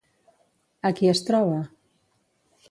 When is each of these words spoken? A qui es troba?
A 0.89 0.93
qui 1.01 1.11
es 1.11 1.21
troba? 1.27 1.61